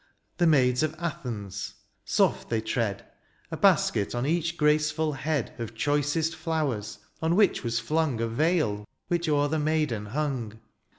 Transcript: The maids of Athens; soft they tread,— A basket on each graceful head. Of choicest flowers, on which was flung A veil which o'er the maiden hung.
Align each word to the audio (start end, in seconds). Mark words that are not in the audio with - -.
The 0.37 0.47
maids 0.47 0.81
of 0.81 0.95
Athens; 0.97 1.75
soft 2.05 2.49
they 2.49 2.59
tread,— 2.59 3.05
A 3.51 3.55
basket 3.57 4.15
on 4.15 4.25
each 4.25 4.57
graceful 4.57 5.13
head. 5.13 5.53
Of 5.59 5.75
choicest 5.75 6.35
flowers, 6.35 6.97
on 7.21 7.35
which 7.35 7.63
was 7.63 7.79
flung 7.79 8.19
A 8.19 8.27
veil 8.27 8.87
which 9.09 9.29
o'er 9.29 9.47
the 9.47 9.59
maiden 9.59 10.07
hung. 10.07 10.59